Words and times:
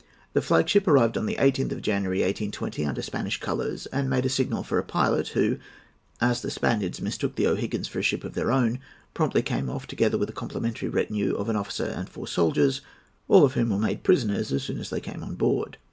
The 0.33 0.41
flag 0.41 0.67
ship 0.67 0.87
arrived 0.87 1.15
on 1.15 1.27
the 1.27 1.35
18th 1.35 1.73
of 1.73 1.81
January, 1.83 2.21
1820, 2.23 2.85
under 2.87 3.03
Spanish 3.03 3.39
colours, 3.39 3.85
and 3.85 4.09
made 4.09 4.25
a 4.25 4.29
signal 4.29 4.63
for 4.63 4.79
a 4.79 4.83
pilot, 4.83 5.27
who—as 5.27 6.41
the 6.41 6.49
Spaniards 6.49 6.99
mistook 6.99 7.35
the 7.35 7.45
O'Higgins 7.45 7.87
for 7.87 7.99
a 7.99 8.01
ship 8.01 8.23
of 8.23 8.33
their 8.33 8.51
own—promptly 8.51 9.43
came 9.43 9.69
off, 9.69 9.85
together 9.85 10.17
with 10.17 10.27
a 10.29 10.33
complimentary 10.33 10.89
retinue 10.89 11.35
of 11.35 11.49
an 11.49 11.55
officer 11.55 11.85
and 11.85 12.09
four 12.09 12.25
soldiers, 12.25 12.81
all 13.27 13.45
of 13.45 13.53
whom 13.53 13.69
were 13.69 13.77
made 13.77 14.01
prisoners 14.01 14.51
as 14.51 14.63
soon 14.63 14.79
as 14.79 14.89
they 14.89 15.01
came 15.01 15.23
on 15.23 15.35
board. 15.35 15.77